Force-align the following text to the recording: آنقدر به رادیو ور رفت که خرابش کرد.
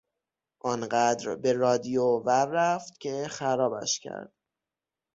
آنقدر 0.63 1.35
به 1.35 1.53
رادیو 1.53 2.03
ور 2.03 2.45
رفت 2.47 2.97
که 2.99 3.27
خرابش 3.29 3.99
کرد. 3.99 4.33